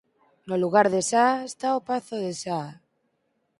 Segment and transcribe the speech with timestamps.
[0.49, 2.71] No lugar de Saa está o Pazo de Saa.